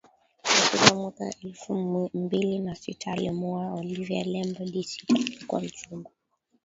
[0.43, 1.75] wa sita mwaka elfu
[2.13, 6.09] mbili na sita alimwoa Olive Lembe di Sita aliyekuwa mchumba